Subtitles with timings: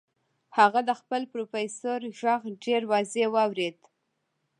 [0.57, 3.77] هغه د خپل پروفيسور غږ ډېر واضح واورېد.